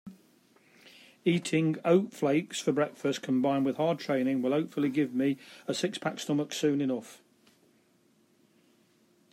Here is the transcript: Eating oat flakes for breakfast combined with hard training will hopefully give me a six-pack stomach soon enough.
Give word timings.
Eating 1.25 1.77
oat 1.85 2.11
flakes 2.11 2.59
for 2.59 2.71
breakfast 2.71 3.21
combined 3.21 3.65
with 3.67 3.77
hard 3.77 3.99
training 3.99 4.41
will 4.41 4.49
hopefully 4.51 4.89
give 4.89 5.13
me 5.13 5.37
a 5.67 5.75
six-pack 5.75 6.17
stomach 6.19 6.51
soon 6.53 6.81
enough. 6.81 7.21